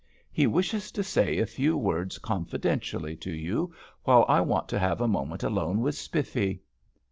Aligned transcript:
He 0.31 0.47
wishes 0.47 0.91
to 0.93 1.03
say 1.03 1.37
a 1.37 1.45
few 1.45 1.77
words 1.77 2.17
confidentially 2.17 3.15
to 3.17 3.29
you, 3.31 3.71
while 4.03 4.25
I 4.27 4.41
want 4.41 4.67
to 4.69 4.79
have 4.79 4.99
a 4.99 5.07
moment 5.07 5.43
alone 5.43 5.79
with 5.81 5.93
Spiffy." 5.93 6.63